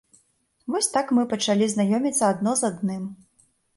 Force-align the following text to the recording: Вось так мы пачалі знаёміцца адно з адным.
Вось 0.75 0.87
так 0.95 1.13
мы 1.17 1.25
пачалі 1.33 1.67
знаёміцца 1.73 2.23
адно 2.33 2.51
з 2.63 2.69
адным. 2.71 3.03